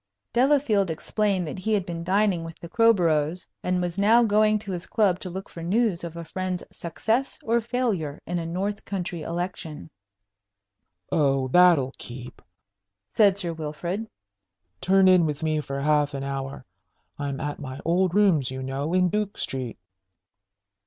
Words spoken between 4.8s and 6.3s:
club to look for news of a